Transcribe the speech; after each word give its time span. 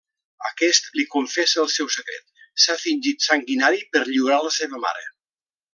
Aquest 0.47 0.87
li 0.99 1.05
confessa 1.15 1.59
el 1.65 1.69
seu 1.75 1.91
secret: 1.97 2.33
s'ha 2.63 2.79
fingit 2.87 3.29
sanguinari 3.29 3.87
per 3.95 4.03
lliurar 4.13 4.45
la 4.49 4.55
seva 4.61 4.83
mare. 4.89 5.09